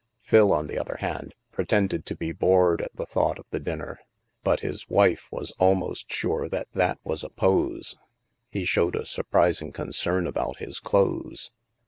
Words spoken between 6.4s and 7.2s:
that that